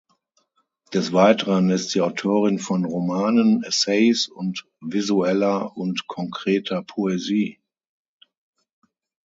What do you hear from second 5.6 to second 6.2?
und